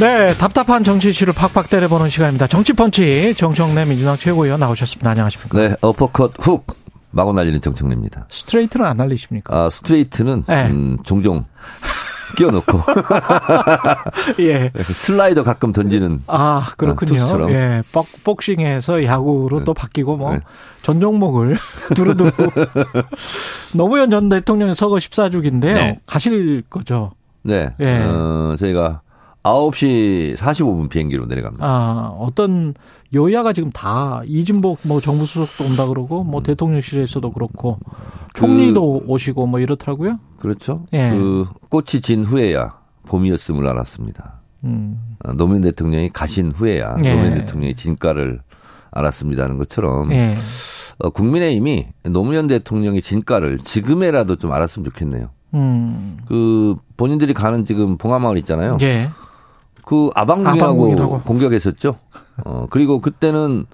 [0.00, 2.46] 네, 답답한 정치 이슈를 팍팍 때려보는 시간입니다.
[2.46, 5.10] 정치펀치 정청래 민주당 최고위원 나오셨습니다.
[5.10, 5.58] 안녕하십니까?
[5.58, 6.66] 네, 어퍼컷 훅
[7.10, 8.26] 마구 날리는 정청래입니다.
[8.30, 9.54] 스트레이트는 안 날리십니까?
[9.54, 10.70] 아, 스트레이트는 네.
[10.70, 11.44] 음, 종종
[12.38, 12.80] 끼워놓고
[14.40, 14.72] 예.
[14.82, 17.06] 슬라이더 가끔 던지는 아, 그렇군요.
[17.18, 17.50] 투수처럼.
[17.50, 17.82] 예.
[17.92, 20.40] 복, 복싱에서 야구로 또 바뀌고 뭐, 네.
[20.80, 21.58] 전 종목을
[21.94, 22.30] 두루두루.
[23.74, 26.00] 노무현 전 대통령 서거 14주기인데, 네.
[26.06, 27.10] 가실 거죠?
[27.42, 27.98] 네, 예.
[28.02, 29.02] 어, 저희가
[29.42, 31.64] 9시 45분 비행기로 내려갑니다.
[31.64, 32.74] 아, 어떤
[33.12, 37.78] 여야가 지금 다 이진복 뭐 정부 수석도 온다 그러고, 뭐 대통령실에서도 그렇고,
[38.34, 40.18] 총리도 오시고 뭐 이렇더라고요.
[40.38, 40.84] 그렇죠.
[40.92, 41.10] 예.
[41.10, 44.40] 그 꽃이 진 후에야 봄이었음을 알았습니다.
[44.64, 45.16] 음.
[45.24, 47.14] 아, 노무현 대통령이 가신 후에야 예.
[47.14, 48.40] 노무현 대통령의 진가를
[48.92, 50.32] 알았습니다 하는 것처럼 예.
[50.98, 55.30] 어, 국민의힘이 노무현 대통령의 진가를 지금에라도 좀 알았으면 좋겠네요.
[55.54, 56.18] 음.
[56.26, 58.76] 그 본인들이 가는 지금 봉화마을 있잖아요.
[58.82, 59.08] 예.
[59.90, 61.20] 그 아방궁이라고 아방궁이라고.
[61.22, 61.96] 공격했었죠.
[62.44, 63.64] 어 그리고 그때는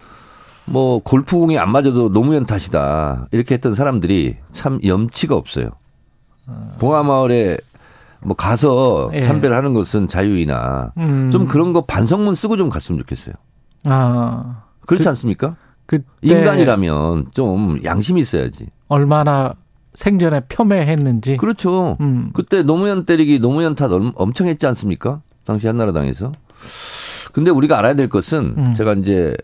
[0.64, 5.72] 뭐 골프공이 안 맞아도 노무현 탓이다 이렇게 했던 사람들이 참 염치가 없어요.
[6.78, 7.58] 봉화마을에
[8.22, 9.22] 뭐 가서 예.
[9.24, 11.28] 참배를 하는 것은 자유이나 음.
[11.30, 13.34] 좀 그런 거 반성문 쓰고 좀 갔으면 좋겠어요.
[13.84, 14.62] 아.
[14.86, 15.56] 그렇지 그- 않습니까?
[15.84, 18.68] 그때 인간이라면 좀 양심이 있어야지.
[18.88, 19.52] 얼마나
[19.94, 21.36] 생전에 폄훼했는지.
[21.36, 21.98] 그렇죠.
[22.00, 22.30] 음.
[22.32, 25.20] 그때 노무현 때리기 노무현 탓 엄- 엄청 했지 않습니까?
[25.46, 26.32] 당시 한나라당에서.
[27.32, 28.74] 근데 우리가 알아야 될 것은 음.
[28.74, 29.34] 제가 이제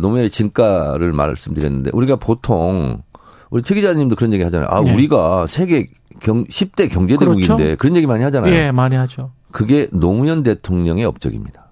[0.00, 3.02] 노무현의 진가를 말씀드렸는데 우리가 보통
[3.50, 4.68] 우리 최 기자님도 그런 얘기 하잖아요.
[4.70, 4.92] 아, 네.
[4.92, 5.88] 우리가 세계
[6.20, 7.76] 경 10대 경제 대국인데 그렇죠.
[7.78, 8.52] 그런 얘기 많이 하잖아요.
[8.52, 9.32] 예, 많이 하죠.
[9.50, 11.70] 그게 노무현 대통령의 업적입니다.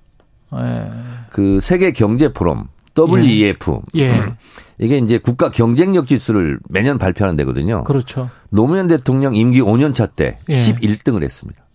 [0.54, 0.90] 예.
[1.30, 4.14] 그 세계 경제 포럼 WEF 예.
[4.78, 7.84] 이게 이제 국가 경쟁력 지수를 매년 발표하는 데거든요.
[7.84, 8.30] 그렇죠.
[8.50, 10.54] 노무현 대통령 임기 5년 차때 예.
[10.54, 11.65] 11등을 했습니다.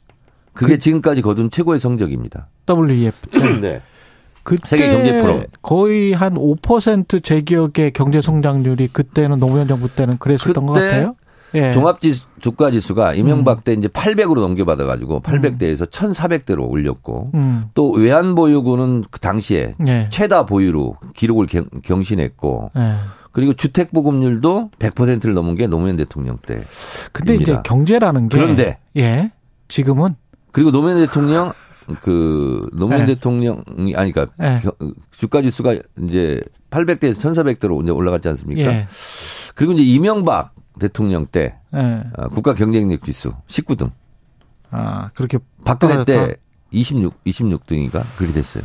[0.53, 2.47] 그게 지금까지 거둔 최고의 성적입니다.
[2.67, 3.53] WEF 때.
[3.59, 3.81] 네.
[4.43, 5.43] 그때 세계 경제 포럼.
[5.61, 11.15] 거의 한 5%제 기억의 경제 성장률이 그때는 노무현 정부 때는 그랬었던 것 같아요.
[11.53, 11.71] 예.
[11.73, 13.61] 종합지 주가 지수가 이명박 음.
[13.63, 17.65] 때 이제 800으로 넘겨받아 가지고 800대에서 1,400대로 올렸고 음.
[17.73, 20.07] 또 외환 보유고는 그 당시에 예.
[20.11, 22.95] 최다 보유로 기록을 경, 경신했고 예.
[23.33, 26.61] 그리고 주택 보급률도 100%를 넘은 게 노무현 대통령 때.
[27.11, 27.57] 근데 이제.
[27.63, 29.31] 경제라는 게 그런데 예.
[29.67, 30.15] 지금은
[30.51, 31.51] 그리고 노무현 대통령
[32.01, 33.15] 그 노무현 네.
[33.15, 34.59] 대통령이 아니 그러니까 예.
[34.61, 34.73] 겨-
[35.11, 38.61] 주가 지수가 이제 800대에서 1,400대로 이제 올라갔지 않습니까?
[38.61, 38.87] 예.
[39.55, 42.03] 그리고 이제 이명박 대통령 때 예.
[42.17, 43.91] 어, 국가 경쟁력 지수 19등.
[44.69, 46.27] 아, 그렇게 박근혜 떨어졌다.
[46.27, 46.35] 때
[46.71, 48.01] 26, 26등인가?
[48.17, 48.63] 그렇게 됐어요.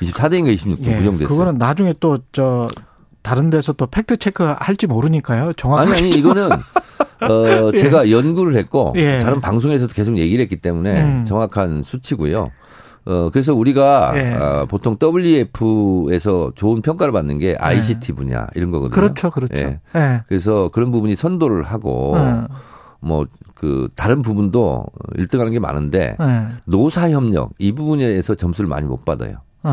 [0.00, 0.96] 24등인가 26등 예.
[0.98, 1.28] 부정됐어요.
[1.28, 2.68] 그거는 나중에 또 저
[3.22, 5.54] 다른 데서 또 팩트 체크 할지 모르니까요.
[5.54, 6.50] 정확하게 아니, 아니, 이거는,
[7.30, 7.78] 어, 예.
[7.78, 9.18] 제가 연구를 했고, 예.
[9.20, 11.24] 다른 방송에서도 계속 얘기를 했기 때문에 음.
[11.26, 12.50] 정확한 수치고요.
[13.06, 14.32] 어, 그래서 우리가, 예.
[14.34, 18.94] 어, 보통 WF에서 좋은 평가를 받는 게 ICT 분야, 이런 거거든요.
[18.94, 19.30] 그렇죠.
[19.30, 19.54] 그렇죠.
[19.62, 19.80] 예.
[19.96, 20.22] 예.
[20.26, 22.46] 그래서 그런 부분이 선도를 하고, 음.
[23.00, 24.86] 뭐, 그, 다른 부분도
[25.16, 26.42] 1등 하는 게 많은데, 예.
[26.66, 29.36] 노사 협력, 이 부분에서 점수를 많이 못 받아요.
[29.66, 29.70] 예.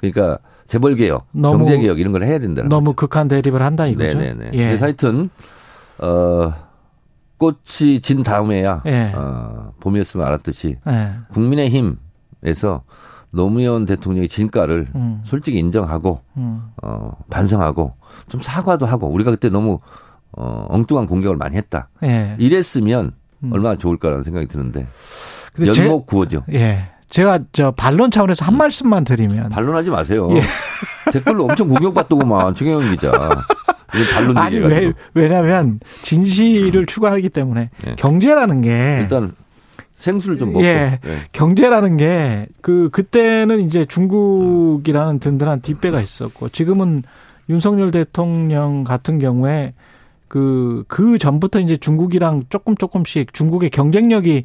[0.00, 4.18] 그러니까, 재벌 개혁, 너무- 경제 개혁 이런 걸 해야 된다는 너무 극한 대립을 한다 이거죠.
[4.18, 4.50] 네네네.
[4.52, 4.66] 예.
[4.66, 5.30] 그래서 하여튼
[6.00, 6.52] 어
[7.38, 9.12] 꽃이 진 다음에야 예.
[9.14, 11.10] 어, 봄이었으면 알았듯이 예.
[11.32, 12.82] 국민의힘에서
[13.30, 15.20] 노무현 대통령의 진가를 음.
[15.24, 16.70] 솔직히 인정하고 음.
[16.82, 17.94] 어 반성하고
[18.28, 19.78] 좀 사과도 하고 우리가 그때 너무
[20.32, 21.88] 어 엉뚱한 공격을 많이 했다.
[22.02, 22.34] 예.
[22.38, 23.12] 이랬으면
[23.44, 23.52] 음.
[23.52, 24.86] 얼마나 좋을까라는 생각이 드는데
[25.66, 26.44] 연목 구호죠.
[26.52, 26.90] 예.
[27.08, 30.28] 제가 저 반론 차원에서 한 말씀만 드리면 반론하지 마세요.
[30.32, 30.42] 예.
[31.12, 33.10] 댓글로 엄청 공격받더구만 최경영 기자.
[34.12, 34.92] 반론 아니 왜.
[35.14, 37.94] 왜냐면 진실을 추구하기 때문에 예.
[37.96, 39.32] 경제라는 게 일단
[39.96, 40.64] 생수를 좀 먹고.
[40.64, 41.00] 예.
[41.04, 41.18] 예.
[41.32, 47.02] 경제라는 게 그 그때는 이제 중국이라는 든든한 뒷배가 있었고 지금은
[47.48, 49.72] 윤석열 대통령 같은 경우에
[50.28, 54.44] 그, 그 전부터 이제 중국이랑 조금 조금씩 중국의 경쟁력이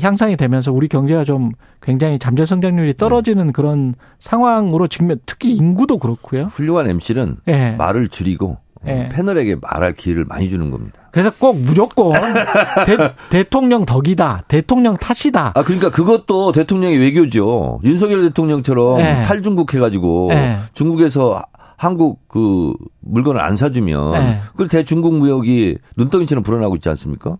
[0.00, 6.44] 향상이 되면서 우리 경제가 좀 굉장히 잠재 성장률이 떨어지는 그런 상황으로 직면, 특히 인구도 그렇고요.
[6.44, 7.74] 훌륭한 MC는 예.
[7.78, 9.08] 말을 줄이고 예.
[9.12, 11.00] 패널에게 말할 기회를 많이 주는 겁니다.
[11.12, 12.12] 그래서 꼭 무조건
[13.30, 15.52] 대, 통령 덕이다, 대통령 탓이다.
[15.54, 17.80] 아 그러니까 그것도 대통령의 외교죠.
[17.84, 19.22] 윤석열 대통령처럼 네.
[19.22, 20.58] 탈중국 해가지고 네.
[20.72, 21.42] 중국에서
[21.76, 24.40] 한국 그 물건을 안 사주면 네.
[24.56, 27.38] 그 대중국 무역이 눈덩이처럼 불어나고 있지 않습니까?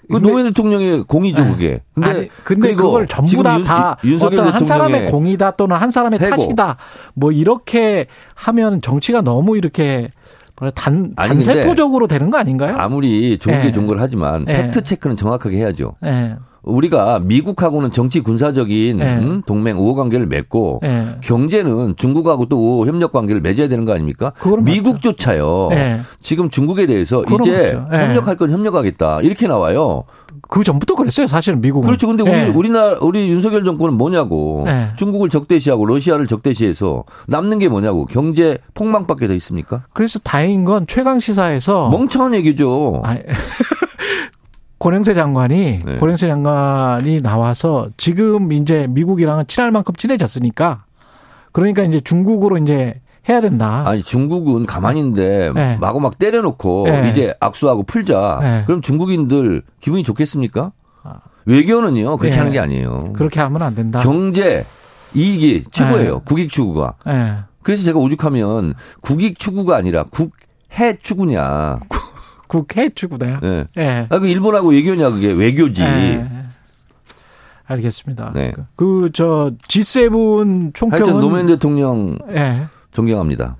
[0.00, 1.50] 그 근데- 노무현 대통령의 공이죠 네.
[1.50, 1.82] 그게.
[2.02, 5.90] 아니, 근데 그걸 전부 지금 다, 윤- 다 윤석열 어떤 한 사람의 공이다 또는 한
[5.90, 6.30] 사람의 해고.
[6.36, 6.76] 탓이다.
[7.14, 10.10] 뭐 이렇게 하면 정치가 너무 이렇게
[10.74, 12.76] 단, 근데 단세포적으로 되는 거 아닌가요?
[12.76, 13.62] 아무리 좋은 네.
[13.66, 14.64] 게 좋은 걸 하지만 네.
[14.64, 15.94] 팩트 체크는 정확하게 해야죠.
[16.66, 16.70] 예.
[16.70, 19.18] 우리가 미국하고는 정치 군사적인 네.
[19.18, 21.16] 음, 동맹 우호 관계를 맺고 예.
[21.22, 24.32] 경제는 중국하고 또 우호 협력 관계를 맺어야 되는 거 아닙니까?
[24.62, 25.68] 미국조차요.
[25.72, 26.00] 예.
[26.22, 27.78] 지금 중국에 대해서 이제.
[27.92, 27.96] 예.
[27.96, 30.04] 협력할 건 협력하겠다 이렇게 나와요.
[30.48, 31.86] 그 전부터 그랬어요, 사실은 미국은.
[31.86, 32.06] 그렇죠.
[32.06, 32.46] 근데 우리 예.
[32.46, 34.90] 우리나라 우리 윤석열 정권은 뭐냐고 네.
[34.96, 39.84] 중국을 적대시하고 러시아를 적대시해서 남는 게 뭐냐고 경제 폭망밖에 더 있습니까?
[39.92, 42.70] 그래서 다행인 건 최강 시사에서 멍청한 얘기죠.
[42.70, 43.02] 어.
[43.04, 43.16] 아,
[44.80, 45.96] 고령세 장관이 네.
[45.98, 50.84] 고령세 장관이 나와서 지금 이제 미국이랑은 친할 만큼 친해졌으니까
[51.52, 52.98] 그러니까 이제 중국으로 이제
[53.28, 53.84] 해야 된다.
[53.86, 55.76] 아니 중국은 가만히 있는데 네.
[55.78, 57.10] 마구 막 때려놓고 네.
[57.10, 58.38] 이제 악수하고 풀자.
[58.40, 58.64] 네.
[58.66, 60.72] 그럼 중국인들 기분이 좋겠습니까?
[61.02, 61.18] 아.
[61.44, 62.38] 외교는요 그렇게 네.
[62.38, 63.12] 하는 게 아니에요.
[63.12, 64.00] 그렇게 하면 안 된다.
[64.00, 64.64] 경제
[65.14, 66.14] 이익이 최고예요.
[66.14, 66.20] 네.
[66.24, 66.94] 국익 추구가.
[67.06, 67.34] 예.
[67.62, 68.72] 그래서 제가 오죽하면
[69.02, 71.80] 국익 추구가 아니라 국해 추구냐.
[72.50, 73.38] 국회 추구다.
[73.44, 73.66] 예.
[73.78, 74.06] 예.
[74.10, 75.82] 아, 그 일본하고 외교냐 그게 외교지.
[75.82, 76.26] 예.
[77.66, 78.32] 알겠습니다.
[78.34, 78.52] 네.
[78.74, 82.66] 그 저 G7 총평은 하여튼 노무현 대통령 예.
[82.90, 83.56] 존경합니다.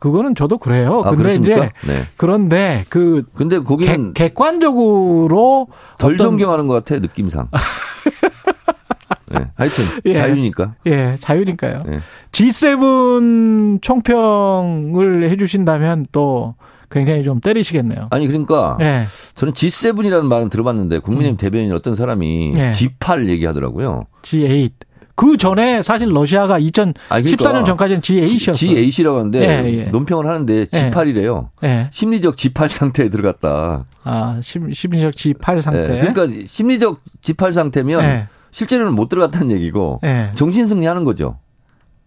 [0.00, 1.02] 그거는 저도 그래요.
[1.04, 1.54] 아, 근데 그렇습니까?
[1.84, 2.08] 이제 네.
[2.16, 7.46] 그런데 그 근데 거기는 객, 관적으로 덜 어떤- 존경하는 것 같아 느낌상.
[9.30, 9.46] 네.
[9.54, 10.14] 하여튼 예.
[10.14, 10.74] 자유니까.
[10.86, 11.84] 예, 자유니까요.
[11.86, 12.00] 네.
[12.32, 16.56] G7 총평을 해주신다면 또
[16.92, 18.08] 굉장히 좀 때리시겠네요.
[18.10, 19.04] 아니 그러니까 예,
[19.34, 22.54] 저는 G7이라는 말은 들어봤는데 국민의힘 대변인 어떤 사람이 음.
[22.54, 22.70] 네.
[22.72, 24.06] G8 얘기하더라고요.
[24.22, 24.70] G8.
[25.14, 28.54] 그 전에 사실 러시아가 2014년 아니, 그러니까 전까지는 G8이었어요.
[28.54, 29.84] G8이라고 하는데 예, 예.
[29.84, 31.48] 논평을 하는데 G8이래요.
[31.64, 31.88] 예.
[31.90, 33.84] 심리적 G8 상태에 들어갔다.
[34.04, 35.82] 아, 심, 심리적 G8 상태.
[35.82, 38.28] 예, 그러니까 심리적 G8 상태면 예.
[38.50, 40.30] 실제로는 못 들어갔다는 얘기고 예.
[40.34, 41.38] 정신 승리하는 거죠.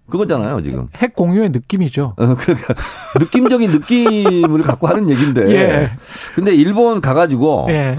[0.10, 0.88] 그거잖아요 지금.
[0.98, 2.14] 핵 공유의 느낌이죠.
[2.18, 2.74] 어, 그러니까
[3.20, 5.50] 느낌적인 느낌을 갖고 하는 얘기인데.
[5.56, 5.92] 예.
[6.36, 7.98] 근데 일본 가가지고 예.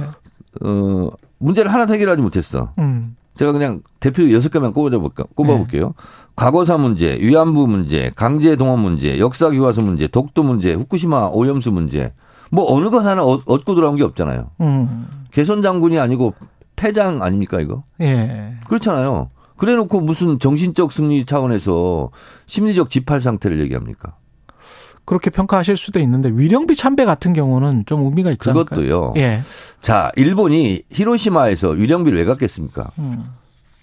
[0.63, 1.09] 어,
[1.39, 2.73] 문제를 하나 해결하지 못했어.
[2.79, 3.17] 음.
[3.35, 5.29] 제가 그냥 대표 여섯 개만 꼽아볼까, 네.
[5.35, 5.93] 꼽아 볼게요.
[6.37, 12.13] 과거사 문제, 위안부 문제, 강제 동원 문제, 역사 교과서 문제, 독도 문제, 후쿠시마 오염수 문제.
[12.51, 14.51] 뭐 어느 것 하나 얻- 얻고 돌아온 게 없잖아요.
[14.61, 15.07] 음.
[15.33, 16.35] 개선 장군이 아니고
[16.77, 17.83] 패장 아닙니까 이거?
[18.01, 18.55] 예.
[18.69, 19.31] 그렇잖아요.
[19.57, 22.11] 그래놓고 무슨 정신적 승리 차원에서
[22.47, 24.15] 심리적 지팔 상태를 얘기합니까?
[25.05, 28.65] 그렇게 평가하실 수도 있는데 위령비 참배 같은 경우는 좀 의미가 있지 않을까요?
[28.65, 29.13] 그것도요.
[29.17, 29.43] 예.
[29.81, 32.91] 자, 일본이 히로시마에서 위령비를 왜 갔겠습니까?
[32.99, 33.25] 음.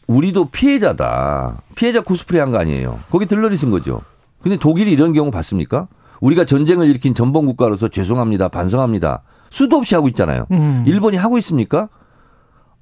[0.07, 1.61] 우리도 피해자다.
[1.75, 2.99] 피해자 코스프레 한 거 아니에요.
[3.09, 4.01] 거기 들러리 쓴 거죠.
[4.41, 5.87] 근데 독일이 이런 경우 봤습니까?
[6.19, 8.49] 우리가 전쟁을 일으킨 전범 국가로서 죄송합니다.
[8.49, 9.21] 반성합니다.
[9.49, 10.45] 수도 없이 하고 있잖아요.
[10.51, 10.83] 음.
[10.85, 11.87] 일본이 하고 있습니까?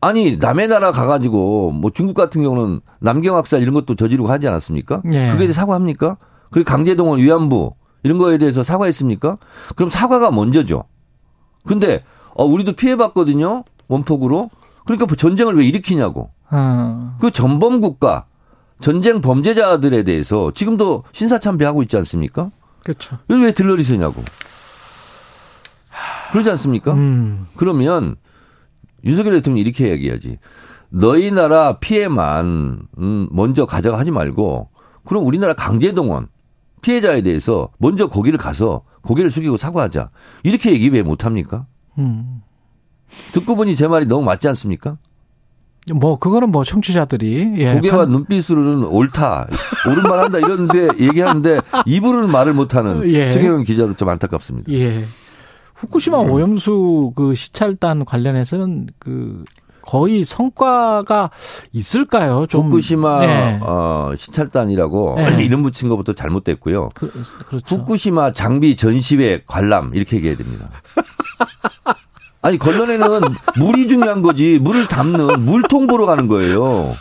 [0.02, 5.04] 아니, 남의 나라 가가지고, 뭐 중국 같은 경우는 남경학살 이런 것도 저지르고 하지 않았습니까?
[5.14, 5.30] 예.
[5.32, 6.18] 그게 사과합니까?
[6.50, 9.38] 그리고 강제동원 위안부 이런 거에 대해서 사과했습니까?
[9.76, 10.86] 그럼 사과가 먼저죠.
[11.68, 12.04] 근데,
[12.34, 13.64] 어, 우리도 피해봤거든요.
[13.88, 14.50] 원폭으로.
[14.86, 16.32] 그러니까 뭐 전쟁을 왜 일으키냐고.
[16.50, 17.18] 어.
[17.22, 18.26] 그 전범 국가,
[18.80, 22.50] 전쟁 범죄자들에 대해서 지금도 신사참배하고 있지 않습니까?
[22.84, 23.20] 그렇죠.
[23.28, 24.24] 왜 들러리 쓰냐고.
[26.32, 26.94] 그러지 않습니까?
[26.94, 27.46] 음.
[27.56, 28.16] 그러면
[29.06, 30.38] 윤석열 대통령이 이렇게 얘기해야지.
[30.90, 34.70] 너희 나라 피해만 음, 먼저 가져가 하지 말고
[35.06, 36.28] 그럼 우리나라 강제동원
[36.82, 40.10] 피해자에 대해서 먼저 거기를 가서 고개를 숙이고 사과하자.
[40.44, 41.66] 이렇게 얘기 왜 못합니까?
[41.98, 42.42] 음.
[43.34, 44.98] 듣고 보니 제 말이 너무 맞지 않습니까?
[45.96, 47.74] 뭐 그거는 뭐 청취자들이 예.
[47.74, 49.48] 고개와 판- 눈빛으로는 옳다,
[49.90, 53.32] 옳은 말 한다 이런데 얘기하는데 입으로는 말을 못하는 예.
[53.32, 54.72] 최경영 기자도 좀 안타깝습니다.
[54.74, 55.04] 예.
[55.82, 56.32] 후쿠시마 음.
[56.32, 59.44] 오염수 그 시찰단 관련해서는 그
[59.82, 61.32] 거의 성과가
[61.74, 62.46] 있을까요?
[62.48, 63.60] 좀 후쿠시마 네.
[63.62, 65.42] 어, 시찰단이라고 네.
[65.44, 66.90] 이름 붙인 것부터 잘못됐고요.
[66.94, 67.12] 그,
[67.48, 67.76] 그렇죠.
[67.78, 70.70] 후쿠시마 장비 전시회 관람 이렇게 얘기해야 됩니다.
[72.44, 73.22] 아니 건너에는
[73.58, 76.94] 물이 중요한 거지 물을 담는 물통 보러 가는 거예요.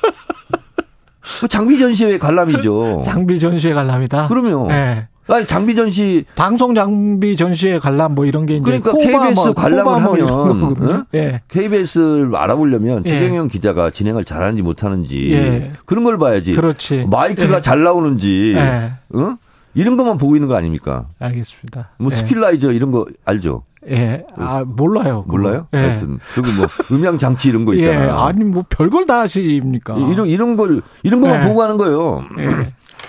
[1.40, 3.02] 그 장비 전시회 관람이죠.
[3.04, 4.28] 장비 전시회 관람이다.
[4.28, 4.68] 그럼요.
[4.70, 5.08] 예.
[5.34, 9.84] 아니 장비 전시 방송 장비 전시회 관람 뭐 이런 게 이제 그러니까 KBS 뭐, 관람을
[9.84, 10.30] 뭐 하면.
[10.90, 11.04] 어?
[11.14, 11.40] 예.
[11.48, 13.10] KBS를 알아보려면 예.
[13.10, 15.72] 최경영 기자가 진행을 잘하는지 못하는지 예.
[15.84, 16.54] 그런 걸 봐야지.
[16.54, 17.06] 그렇지.
[17.08, 17.60] 마이크가 예.
[17.60, 18.92] 잘 나오는지, 예.
[19.14, 19.36] 어?
[19.74, 21.06] 이런 것만 보고 있는 거 아닙니까?
[21.18, 21.90] 알겠습니다.
[21.98, 22.16] 뭐 예.
[22.16, 23.62] 이퀄라이저 이런 거 알죠?
[23.88, 24.24] 예.
[24.36, 25.22] 아, 몰라요.
[25.22, 25.38] 그거.
[25.38, 25.66] 몰라요?
[25.74, 25.78] 예.
[25.78, 27.80] 하여튼 저기 뭐 음향 장치 이런 거 예.
[27.80, 28.18] 있잖아요.
[28.18, 29.96] 아니 뭐 별걸 다 하십니까?
[29.96, 31.48] 이런 이런 걸 이런 것만 예.
[31.48, 32.24] 보고 하는 거예요.
[32.38, 32.48] 예.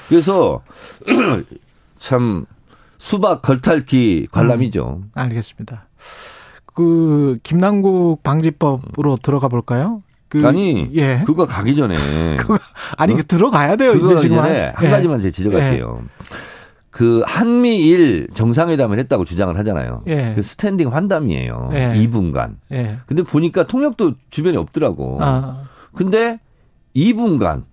[0.08, 0.62] 그래서
[2.02, 2.46] 참
[2.98, 5.04] 수박 겉핥기 관람이죠.
[5.14, 5.88] 알겠습니다.
[6.74, 10.02] 그 김남국 방지법으로 들어가 볼까요?
[10.28, 11.22] 그 아니 예.
[11.26, 11.96] 그거 가기 전에
[12.98, 13.94] 아니 그 들어가야 돼요.
[13.94, 14.90] 그거 이제 지금 전에 한 예.
[14.90, 16.04] 가지만 제가 지적할게요.
[16.90, 20.04] 그 한미일 정상회담을 했다고 주장을 하잖아요.
[20.08, 20.34] 예.
[20.36, 21.70] 그 스탠딩 환담이에요.
[21.74, 21.94] 예.
[21.96, 22.56] 2분간.
[22.72, 22.98] 예.
[23.06, 25.20] 근데 보니까 통역도 주변에 없더라고.
[25.22, 25.66] 아.
[25.94, 26.40] 근데
[26.96, 27.71] 2분간 아.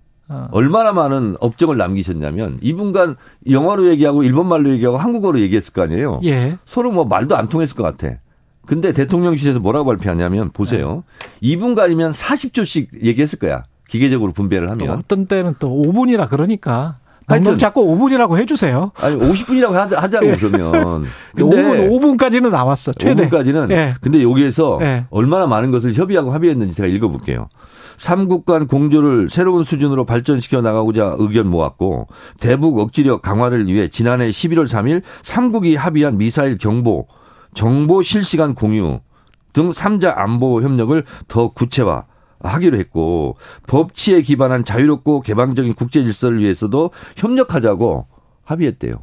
[0.51, 3.15] 얼마나 많은 업적을 남기셨냐면 2분간
[3.49, 6.21] 영어로 얘기하고 일본말로 얘기하고 한국어로 얘기했을 거 아니에요.
[6.23, 6.57] 예.
[6.65, 8.17] 서로 뭐 말도 안 통했을 것 같아.
[8.65, 11.03] 근데 대통령실에서 뭐라고 발표하냐면 보세요.
[11.41, 11.55] 네.
[11.55, 13.63] 2분간이면 40조씩 얘기했을 거야.
[13.87, 14.89] 기계적으로 분배를 또 하면.
[14.91, 16.97] 어떤 때는 또 5분이라 그러니까.
[17.27, 18.91] 넉넉 잡고 5분이라고 해주세요.
[18.95, 21.05] 아니 50분이라고 하자, 고 그러면.
[21.35, 22.93] 근데 5분, 5분까지는 나왔어.
[22.93, 23.27] 최대.
[23.27, 23.95] 5분까지는 예.
[24.01, 25.05] 근데 여기에서 예.
[25.09, 27.49] 얼마나 많은 것을 협의하고 합의했는지 제가 읽어볼게요.
[27.99, 32.07] 삼국 간 공조를 새로운 수준으로 발전시켜 나가고자 의견 모았고
[32.39, 37.07] 대북 억지력 강화를 위해 지난해 11월 3일 삼국이 합의한 미사일 경보,
[37.53, 39.01] 정보 실시간 공유
[39.51, 42.05] 등 3자 안보 협력을 더 구체화
[42.41, 43.35] 하기로 했고
[43.67, 48.07] 법치에 기반한 자유롭고 개방적인 국제 질서를 위해서도 협력하자고
[48.45, 48.95] 합의했대요.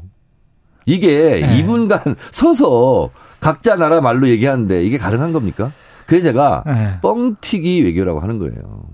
[0.87, 1.63] 이게 네.
[1.63, 3.11] 2분간 서서
[3.41, 5.71] 각자 나라 말로 얘기하는데 이게 가능한 겁니까?
[6.07, 7.01] 그래서 제가 예.
[7.01, 8.85] 뻥튀기 외교라고 하는 거예요.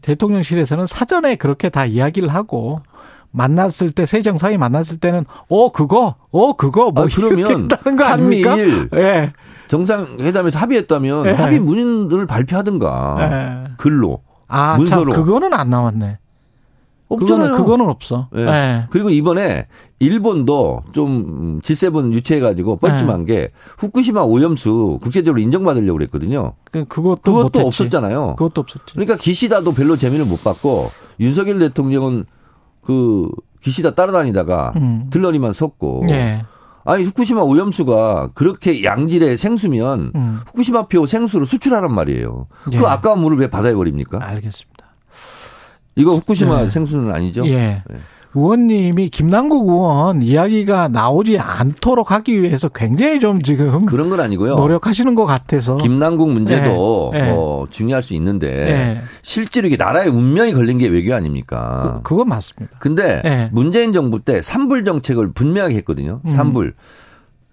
[0.00, 2.80] 대통령실에서는 사전에 그렇게 다 이야기를 하고
[3.32, 8.50] 만났을 때 새 정상이 만났을 때는 어 그거 어 그거 뭐 아, 그러면 거 아닙니까?
[8.52, 9.32] 한미일 예.
[9.68, 11.30] 정상회담에서 합의했다면 예.
[11.32, 13.16] 합의 문을 발표하든가
[13.68, 13.72] 예.
[13.78, 15.12] 글로 아, 참 문서로.
[15.12, 16.18] 그거는 안 나왔네.
[17.14, 17.38] 없잖아요.
[17.38, 18.28] 그거는 그거는 없어.
[18.36, 18.42] 예.
[18.42, 18.86] 예.
[18.90, 19.66] 그리고 이번에
[19.98, 23.34] 일본도 좀 G7 유치해가지고 뻘쭘한 네.
[23.34, 26.54] 게 후쿠시마 오염수 국제적으로 인정받으려고 그랬거든요.
[26.70, 27.66] 그 그것도 그것도 못했지.
[27.66, 28.36] 없었잖아요.
[28.36, 28.94] 그것도 없었지.
[28.94, 30.90] 그러니까 기시다도 별로 재미를 못 봤고
[31.20, 32.24] 윤석열 대통령은
[32.84, 33.28] 그
[33.60, 35.06] 기시다 따라다니다가 음.
[35.10, 36.42] 들러리만 섰고 예.
[36.84, 40.40] 아니 후쿠시마 오염수가 그렇게 양질의 생수면 음.
[40.48, 42.48] 후쿠시마표 생수를 수출하란 말이에요.
[42.72, 42.78] 예.
[42.78, 44.18] 그 아까운 물을 왜 바다에 버립니까?
[44.20, 44.71] 알겠습니다.
[45.96, 46.68] 이거 후쿠시마 예.
[46.68, 47.46] 생수는 아니죠?
[47.46, 47.82] 예.
[47.88, 47.96] 네.
[48.34, 54.56] 의원님이 김남국 의원 이야기가 나오지 않도록 하기 위해서 굉장히 좀 지금 그런 건 아니고요.
[54.56, 55.76] 노력하시는 것 같아서.
[55.76, 57.18] 김남국 문제도 예.
[57.18, 57.30] 예.
[57.30, 59.02] 뭐 중요할 수 있는데 예.
[59.20, 62.00] 실제로 이게 나라의 운명이 걸린 게 외교 아닙니까?
[62.02, 62.78] 그, 그건 맞습니다.
[62.78, 63.50] 근데 예.
[63.52, 66.20] 문재인 정부 때 산불 정책을 분명하게 했거든요.
[66.24, 66.30] 음.
[66.30, 66.74] 산불.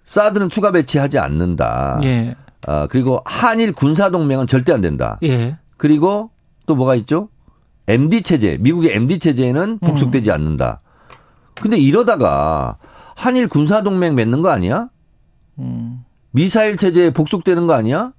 [0.04, 2.00] 사드는 추가 배치하지 않는다.
[2.04, 2.34] 예.
[2.66, 5.18] 아, 그리고 한일 군사 동맹은 절대 안 된다.
[5.22, 5.56] 예.
[5.76, 6.30] 그리고
[6.66, 7.28] 또 뭐가 있죠?
[7.90, 9.86] MD 체제, 미국의 MD 체제에는 음.
[9.86, 10.80] 복속되지 않는다.
[11.60, 12.76] 근데 이러다가
[13.16, 14.88] 한일 군사 동맹 맺는 거 아니야?
[15.58, 16.04] 음.
[16.30, 18.12] 미사일 체제에 복속되는 거 아니야?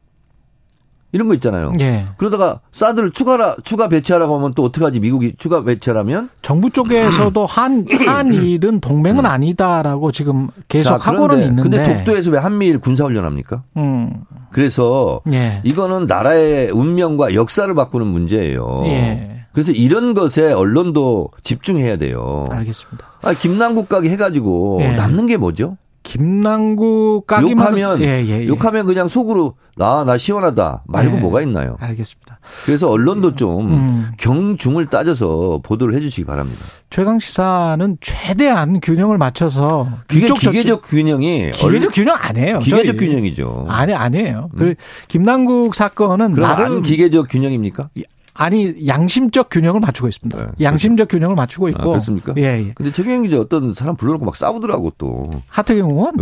[1.13, 1.73] 이런 거 있잖아요.
[1.79, 2.05] 예.
[2.17, 5.01] 그러다가 사드를 추가라 추가 배치하라고 하면 또 어떡하지?
[5.01, 6.29] 미국이 추가 배치하라면?
[6.41, 11.63] 정부 쪽에서도 한, 한일은 동맹은 아니다라고 지금 계속 하고는 있는데.
[11.63, 13.63] 근데 독도에서 왜 한미일 군사 훈련 합니까?
[13.75, 14.23] 음.
[14.51, 15.61] 그래서 예.
[15.63, 18.83] 이거는 나라의 운명과 역사를 바꾸는 문제예요.
[18.85, 19.40] 예.
[19.53, 22.45] 그래서 이런 것에 언론도 집중해야 돼요.
[22.49, 23.05] 알겠습니다.
[23.21, 24.91] 아, 김남국 가게 해가지고 예.
[24.93, 25.77] 남는 게 뭐죠?
[26.03, 28.47] 김남국 까기만 욕하면 예, 예, 예.
[28.47, 31.19] 욕하면 그냥 속으로 나나 시원하다 말고 예.
[31.19, 31.77] 뭐가 있나요?
[31.79, 32.39] 알겠습니다.
[32.65, 34.11] 그래서 언론도 좀 음.
[34.17, 36.59] 경중을 따져서 보도를 해주시기 바랍니다.
[36.89, 42.59] 최강 시사는 최대한 균형을 맞춰서 그게 이쪽 저쪽- 기계적 균형이 기계적 균형 아니에요.
[42.59, 43.65] 기계적 균형이죠.
[43.69, 44.49] 아니 아니에요.
[44.57, 44.75] 그
[45.07, 47.89] 김남국 사건은 나름 안 기계적 균형입니까?
[48.33, 50.37] 아니 양심적 균형을 맞추고 있습니다.
[50.37, 51.81] 네, 양심적 균형을 맞추고 있고.
[51.81, 52.33] 아, 그렇습니까?
[52.37, 52.71] 예, 예.
[52.75, 55.29] 근데 최경영 기자 어떤 사람 불러놓고 막 싸우더라고 또.
[55.47, 56.13] 하태경 의원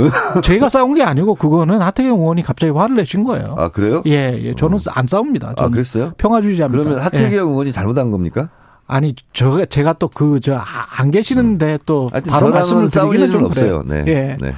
[0.44, 3.56] 제가 싸운 게 아니고 그거는 하태경 의원이 갑자기 화를 내신 거예요.
[3.58, 4.02] 아 그래요?
[4.08, 4.56] 예, 예.
[4.56, 5.54] 저는 안 싸웁니다.
[5.58, 6.14] 아 그랬어요?
[6.18, 6.78] 평화주의자입니다.
[6.84, 7.04] 그러면 예.
[7.04, 8.50] 하태경 의원이 잘못한 겁니까?
[8.88, 10.60] 아니 저 제가 또 그 저
[10.98, 12.10] 안 계시는데 또 음.
[12.12, 13.84] 하여튼 바로 말씀을 드리기는 좀 없어요.
[13.84, 14.04] 그래요.
[14.04, 14.12] 네.
[14.12, 14.38] 예.
[14.42, 14.56] 네.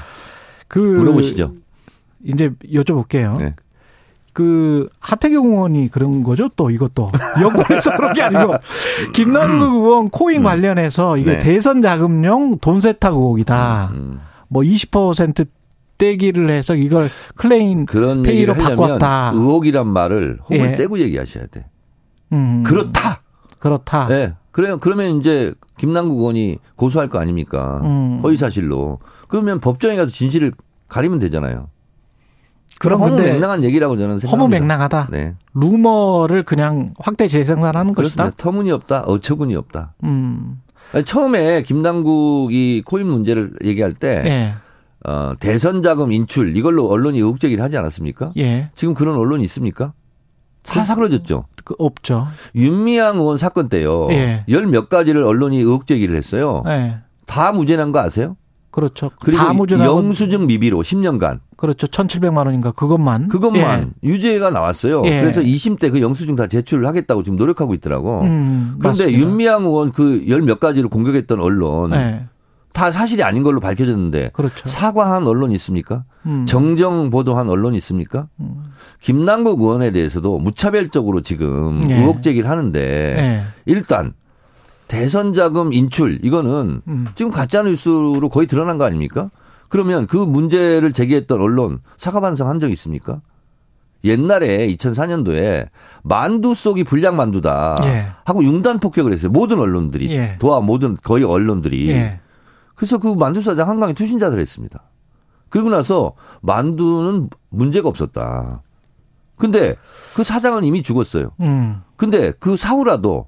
[0.69, 1.51] 그 물어보시죠.
[2.23, 3.37] 이제 여쭤볼게요.
[3.39, 3.55] 네.
[4.33, 6.49] 그 하태경 의원이 그런 거죠?
[6.55, 7.09] 또 이것도
[7.41, 8.53] 여권에서 그런 게 아니고
[9.13, 11.33] 김남국 의원 코인 관련해서 이게 음.
[11.33, 11.39] 네.
[11.39, 13.91] 대선 자금용 돈 세탁 의혹이다.
[13.93, 14.19] 음.
[14.51, 15.47] 뭐20%
[15.97, 19.31] 떼기를 해서 이걸 클레임 그런 페이로 바꿨다.
[19.33, 20.75] 의혹이란 말을 홈을 예.
[20.75, 21.65] 떼고 얘기하셔야 돼.
[22.33, 23.21] 음, 그렇다.
[23.59, 24.07] 그렇다.
[24.07, 24.33] 네.
[24.51, 24.77] 그래요.
[24.79, 27.81] 그러면 이제 김남국 의원이 고소할 거 아닙니까?
[27.83, 28.21] 음.
[28.23, 28.99] 허위 사실로.
[29.27, 30.51] 그러면 법정에 가서 진실을
[30.87, 31.69] 가리면 되잖아요.
[32.81, 34.31] 그럼 허무 맹랑한 얘기라고 저는 생각합니다.
[34.31, 35.07] 허무 맹랑하다.
[35.11, 35.35] 네.
[35.53, 38.23] 루머를 그냥 확대 재생산하는 것이다.
[38.23, 38.43] 그렇습니다.
[38.43, 39.01] 터무니없다.
[39.01, 39.93] 어처구니 없다.
[40.03, 40.61] 음.
[40.91, 44.53] 아니, 처음에 김남국이 코인 문제를 얘기할 때 예.
[45.07, 48.31] 어, 대선 자금 인출 이걸로 언론이 의혹 제기를 하지 않았습니까?
[48.37, 48.71] 예.
[48.73, 49.93] 지금 그런 언론이 있습니까?
[50.63, 51.45] 다 사그러졌죠.
[51.63, 52.27] 그 없죠.
[52.55, 54.07] 윤미향 의원 사건 때요.
[54.09, 54.43] 예.
[54.49, 56.63] 열몇 가지를 언론이 의혹 제기를 했어요.
[56.67, 56.97] 예.
[57.27, 58.37] 다 무죄난 거 아세요?
[58.71, 59.11] 그렇죠.
[59.19, 61.85] 그리고 영수증 미비로 10년간 그렇죠.
[61.85, 63.27] 1,700만 원인가 그것만.
[63.27, 65.03] 그것만 유죄가 나왔어요.
[65.05, 65.21] 예.
[65.21, 68.21] 그래서 2심 때 그 영수증 다 제출을 하겠다고 지금 노력하고 있더라고.
[68.23, 68.27] 예.
[68.27, 69.19] 음, 그런데 맞습니다.
[69.19, 72.25] 윤미향 의원 그 열 몇 가지를 공격했던 언론 예.
[72.73, 74.67] 다 사실이 아닌 걸로 밝혀졌는데 그렇죠.
[74.67, 76.03] 사과한 언론 있습니까?
[76.25, 76.45] 음.
[76.47, 78.27] 정정 보도한 언론 있습니까?
[78.39, 78.63] 음.
[79.01, 81.95] 김남국 의원에 대해서도 무차별적으로 지금 예.
[81.99, 83.43] 의혹 제기를 하는데 예.
[83.65, 84.13] 일단
[84.87, 87.07] 대선 자금 인출 이거는 음.
[87.15, 89.29] 지금 가짜 뉴스로 거의 드러난 거 아닙니까?
[89.71, 93.21] 그러면 그 문제를 제기했던 언론 사과 반성한 적 있습니까?
[94.03, 95.67] 옛날에 2004년도에
[96.03, 98.07] 만두 속이 불량 만두다 예.
[98.25, 99.31] 하고 융단 폭격을 했어요.
[99.31, 100.35] 모든 언론들이 예.
[100.39, 102.19] 도와 모든 거의 언론들이 예.
[102.75, 104.83] 그래서 그 만두 사장 한강에 투신자들 했습니다.
[105.47, 108.63] 그리고 나서 만두는 문제가 없었다.
[109.37, 109.77] 근데
[110.17, 111.31] 그 사장은 이미 죽었어요.
[111.39, 111.81] 음.
[111.95, 113.27] 근데 그 사후라도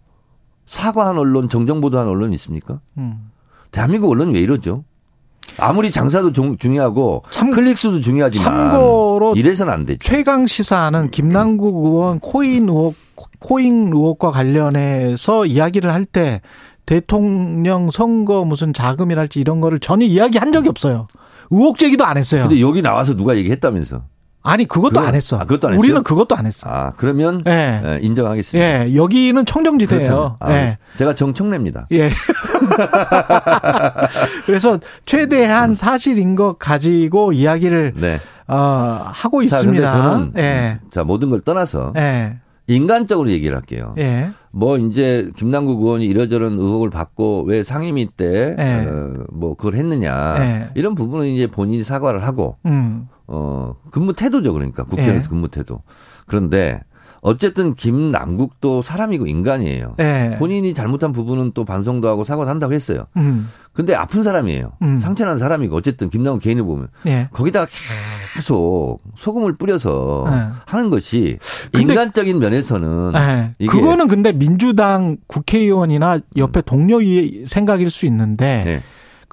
[0.65, 2.81] 사과한 언론, 정정 보도한 언론이 있습니까?
[2.97, 3.31] 음.
[3.71, 4.83] 대한민국 언론이 왜 이러죠?
[5.57, 10.00] 아무리 장사도 중, 중요하고 참- 클릭 수도 중요하지만 참고로 이래서는 안 되죠.
[10.01, 12.95] 최강 시사는 김남국 의원 코인 의혹
[13.39, 16.41] 코인 의혹과 관련해서 이야기를 할 때
[16.85, 21.07] 대통령 선거 무슨 자금이랄지 이런 거를 전혀 이야기한 적이 없어요.
[21.50, 22.43] 의혹 제기도 안 했어요.
[22.43, 24.01] 근데 여기 나와서 누가 얘기했다면서?
[24.45, 25.38] 아니 그것도 그건- 안 했어.
[25.38, 25.79] 아, 그것도 안 했어요?
[25.79, 26.69] 우리는 그것도 안 했어.
[26.69, 27.81] 아 그러면 예.
[27.85, 28.88] 예, 인정하겠습니다.
[28.89, 30.35] 예, 여기는 청정지대예요.
[30.39, 30.77] 아, 예.
[30.95, 31.88] 제가 정청래입니다.
[31.93, 32.12] 예.
[34.45, 38.19] 그래서 최대한 사실인 것 가지고 이야기를 네.
[38.47, 38.55] 어,
[39.05, 39.91] 하고 있습니다.
[39.91, 40.79] 저는 예.
[40.91, 42.38] 자 모든 걸 떠나서 예.
[42.67, 43.93] 인간적으로 얘기를 할게요.
[43.97, 44.29] 예.
[44.51, 48.85] 뭐 이제 김남국 의원이 이러저런 의혹을 받고 왜 상임위 때 예.
[48.88, 50.69] 어, 뭐 그걸 했느냐 예.
[50.75, 53.07] 이런 부분은 이제 본인이 사과를 하고 음.
[53.27, 55.30] 어 근무 태도죠 그러니까 국회에서 예.
[55.30, 55.82] 근무 태도.
[56.25, 56.82] 그런데
[57.24, 59.96] 어쨌든 김남국도 사람이고 인간이에요.
[60.00, 60.36] 예.
[60.39, 63.06] 본인이 잘못한 부분은 또 반성도 하고 사과도 한다고 했어요.
[63.15, 63.50] 음.
[63.71, 64.74] 근데 아픈 사람이에요.
[64.82, 65.00] 음.
[65.00, 67.30] 상처난 사람이고 어쨌든 김남국 개인을 보면 예.
[67.32, 67.65] 거기다가
[68.36, 70.50] 계속 소금을 뿌려서 예.
[70.65, 71.39] 하는 것이
[71.74, 73.13] 인간적인 면에서는
[73.62, 73.67] 예.
[73.67, 78.84] 그거는 근데 민주당 국회의원이나 옆에 동료의 생각일 수 있는데 네.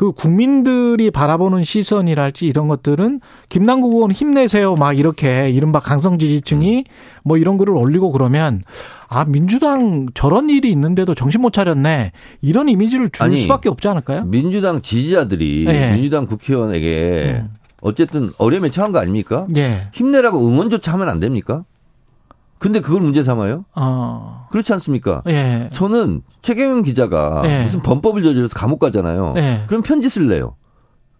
[0.00, 6.84] 그 국민들이 바라보는 시선이랄지 이런 것들은 김남국 의원 힘내세요 막 이렇게 이른바 강성 지지층이 음.
[7.22, 8.62] 뭐 이런 글을 올리고 그러면
[9.08, 14.24] 아 민주당 저런 일이 있는데도 정신 못 차렸네 이런 이미지를 줄 아니, 수밖에 없지 않을까요?
[14.24, 15.92] 민주당 지지자들이 예.
[15.92, 17.50] 민주당 국회의원에게 음.
[17.82, 19.46] 어쨌든 어려움에 처한 거 아닙니까?
[19.54, 19.88] 예.
[19.92, 21.64] 힘내라고 응원조차 하면 안 됩니까?
[22.60, 23.64] 근데 그걸 문제 삼아요?
[23.74, 24.46] 어.
[24.52, 25.22] 그렇지 않습니까?
[25.28, 25.70] 예.
[25.72, 27.62] 저는 최경영 기자가 예.
[27.62, 29.32] 무슨 범법을 저질러서 감옥 가잖아요.
[29.38, 29.62] 예.
[29.66, 30.56] 그럼 편지 쓸래요.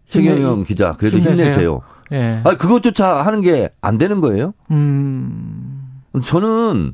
[0.05, 1.47] 힘내- 최경영 기자 그래도 힘내세요.
[1.49, 1.81] 힘내세요.
[2.11, 2.41] 예.
[2.43, 4.53] 아 그것조차 하는 게 안 되는 거예요?
[4.69, 5.81] 음.
[6.23, 6.93] 저는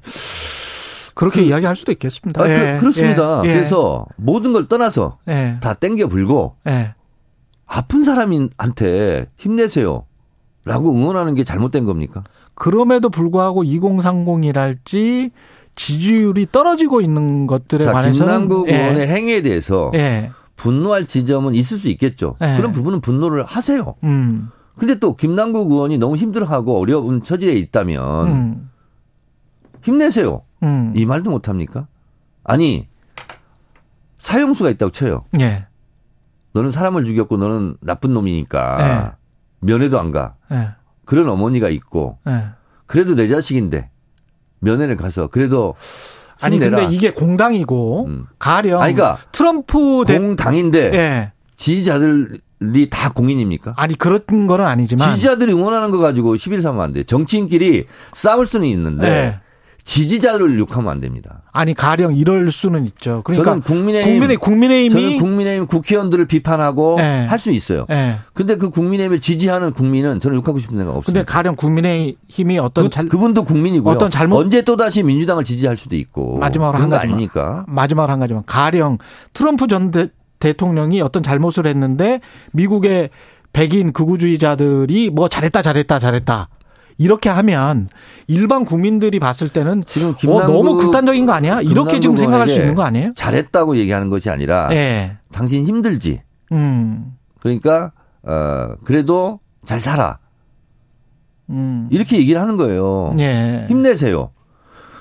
[1.14, 2.42] 그렇게 그- 이야기할 수도 있겠습니다.
[2.42, 2.78] 아, 예.
[2.80, 3.54] 그, 렇습니다 예.
[3.54, 5.58] 그래서 모든 걸 떠나서 예.
[5.62, 6.96] 다 땡겨 불고 예.
[7.66, 10.06] 아픈 사람한테 힘내세요.
[10.68, 12.24] 라고 응원하는 게 잘못된 겁니까?
[12.54, 15.32] 그럼에도 불구하고 2030이랄지
[15.76, 18.78] 지지율이 떨어지고 있는 것들에 자, 관해서는 김남국 예.
[18.78, 20.32] 의원의 행위에 대해서 예.
[20.56, 22.36] 분노할 지점은 있을 수 있겠죠.
[22.42, 22.58] 예.
[22.58, 23.96] 그런 부분은 분노를 하세요.
[24.04, 24.50] 음.
[24.78, 28.70] 근데 또 김남국 의원이 너무 힘들어하고 어려운 처지에 있다면 음.
[29.84, 30.42] 힘내세요.
[30.64, 30.94] 음.
[30.96, 31.88] 이 말도 못 합니까?
[32.44, 32.88] 아니
[34.18, 35.26] 사형수가 있다고 쳐요.
[35.40, 35.68] 예.
[36.54, 39.18] 너는 사람을 죽였고 너는 나쁜 놈이니까 네.
[39.60, 40.36] 면회도 안 가.
[40.52, 40.70] 예.
[41.06, 42.46] 그런 어머니가 있고 예.
[42.86, 43.90] 그래도 내 자식인데
[44.60, 45.76] 면회를 가서 그래도
[46.42, 46.78] 아니 힘내라.
[46.80, 48.26] 근데 이게 공당이고 음.
[48.40, 51.32] 가령 아니, 그러니까 트럼프 대 공당인데 예.
[51.56, 53.74] 지지자들이 다 공인입니까?
[53.78, 57.04] 아니 그런 거는 아니지만 지지자들이 응원하는 거 가지고 11삼으면 안 돼.
[57.04, 59.47] 정치인끼리 싸울 수는 있는데 예.
[59.88, 61.44] 지지자들을 욕하면 안 됩니다.
[61.54, 63.22] 아니 가령 이럴 수는 있죠.
[63.24, 67.26] 그러니까 저는 국민의힘 국민의 국민의힘이 저는 국민의힘 국회의원들을 비판하고 예.
[67.30, 67.86] 할수 있어요.
[67.90, 68.18] 예.
[68.34, 71.24] 근데 그 국민의힘을 지지하는 국민은 저는 욕하고 싶은 생각 근데 없습니다.
[71.32, 73.94] 가령 국민의힘이 어떤 그, 잘 그분도 국민이고요.
[73.96, 77.14] 어떤 잘못- 언제 또 다시 민주당을 지지할 수도 있고 마지막으로 한거 가지만.
[77.16, 77.64] 아닙니까?
[77.70, 78.98] 마지막으로 한 가지만 가령
[79.32, 82.20] 트럼프 전 대, 대통령이 어떤 잘못을 했는데
[82.52, 83.10] 미국의
[83.54, 86.50] 백인 극우주의자들이 뭐 잘했다 잘했다 잘했다
[86.98, 87.90] 이렇게 하면
[88.28, 91.62] 일반 국민들이 봤을 때는 지금 어, 김남국 너무 극단적인 거 아니야?
[91.62, 93.14] 이렇게 지금 생각할 수 있는 거 아니에요?
[93.16, 95.18] 잘했다고 얘기하는 것이 아니라 예.
[95.32, 96.22] 당신 힘들지.
[96.52, 97.14] 음.
[97.40, 97.92] 그러니까
[98.24, 100.20] 어 그래도 잘 살아.
[101.50, 101.88] 음.
[101.92, 103.16] 이렇게 얘기를 하는 거예요.
[103.20, 103.66] 예.
[103.70, 104.32] 힘내세요.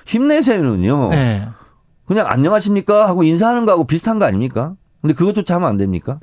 [0.07, 1.11] 힘내세요는요.
[1.15, 1.49] 예.
[2.07, 4.75] 그냥 안녕하십니까 하고 인사하는 거하고 비슷한 거 아닙니까?
[5.01, 6.21] 근데 그것조차 하면 안 됩니까?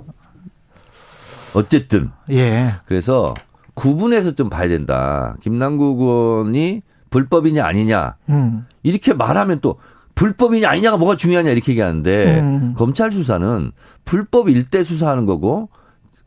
[1.56, 2.74] 어쨌든 예.
[2.86, 3.34] 그래서
[3.74, 5.36] 구분해서 좀 봐야 된다.
[5.42, 8.66] 김남국 의원이 불법이냐 아니냐 음.
[8.82, 9.78] 이렇게 말하면 또
[10.16, 12.74] 불법이냐 아니냐가 뭐가 중요하냐 이렇게 얘기하는데 음.
[12.78, 13.72] 검찰 수사는
[14.06, 15.70] 불법일 때 수사하는 거고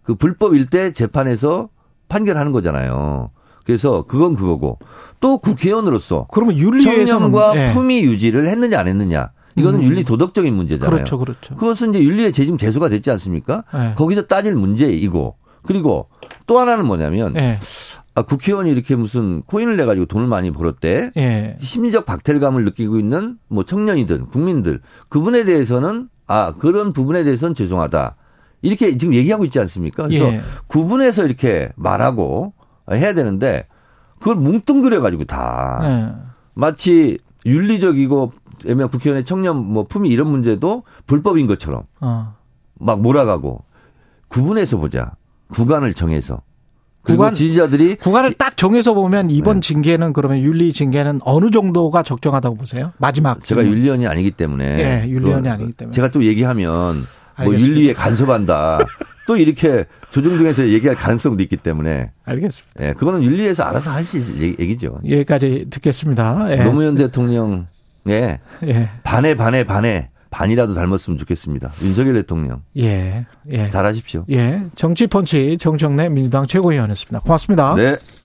[0.02, 1.68] 그 불법일 때 재판에서
[2.08, 3.30] 판결하는 거잖아요.
[3.64, 4.78] 그래서 그건 그거고
[5.20, 7.72] 또 국회의원으로서 그러면 윤리위에서는 청렴과 예.
[7.72, 9.84] 품위 유지를 했느냐 안 했느냐 이거는 음.
[9.84, 10.90] 윤리 도덕적인 문제잖아요.
[10.90, 11.56] 그렇죠, 그렇죠.
[11.56, 13.64] 그것은 이제 윤리에 지금 제소가 됐지 않습니까?
[13.74, 13.94] 예.
[13.96, 15.34] 거기서 따질 문제이고
[15.66, 16.08] 그리고
[16.46, 17.58] 또 하나는 뭐냐면 예.
[18.14, 21.12] 아, 국회의원이 이렇게 무슨 코인을 내 가지고 돈을 많이 벌었대.
[21.16, 21.58] 예.
[21.60, 28.16] 심리적 박탈감을 느끼고 있는 뭐 청년이든 국민들 그분에 대해서는 아 그런 부분에 대해서는 죄송하다
[28.62, 30.04] 이렇게 지금 얘기하고 있지 않습니까?
[30.04, 30.40] 그래서 예.
[30.66, 32.54] 구분해서 이렇게 말하고
[32.90, 33.66] 해야 되는데
[34.18, 36.26] 그걸 뭉뚱그려 가지고 다 예.
[36.54, 38.32] 마치 윤리적이고
[38.66, 42.34] 애매한 국회의원의 청년 뭐 품위 이런 문제도 불법인 것처럼 어.
[42.78, 43.62] 막 몰아가고
[44.28, 45.12] 구분해서 보자
[45.48, 46.42] 구간을 정해서
[47.02, 49.68] 구간- 지지자들이 구간을 딱 정해서 보면 이번 네.
[49.68, 52.92] 징계는 그러면 윤리 징계는 어느 정도가 적정하다고 보세요?
[52.98, 53.64] 마지막 제가.
[53.64, 54.64] 윤리원이 아니기 때문에
[55.04, 55.94] 예, 윤리원이 아니기 때문에.
[55.94, 57.04] 제가 또 얘기하면 뭐
[57.36, 57.68] 알겠습니다.
[57.76, 58.80] 윤리에 간섭한다
[59.28, 62.84] 또 이렇게 조중동에서 얘기할 가능성도 있기 때문에 알겠습니다.
[62.88, 64.98] 예, 그거는 윤리에서 알아서 하실 얘기죠.
[65.08, 66.46] 여기까지 듣겠습니다.
[66.50, 66.64] 예.
[66.64, 67.66] 노무현 대통령의
[68.08, 68.90] 예.
[69.04, 71.72] 반에 반에 반에 반이라도 닮았으면 좋겠습니다.
[71.82, 73.24] 윤석열 대통령 예.
[73.52, 73.70] 예.
[73.70, 74.26] 잘하십시오.
[74.30, 74.62] 예.
[74.74, 77.20] 정치 펀치 정청래 민주당 최고위원이었습니다.
[77.20, 77.74] 고맙습니다.
[77.74, 77.96] 네.